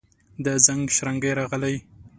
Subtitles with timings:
[0.45, 1.75] د زنګ شرنګی راغلي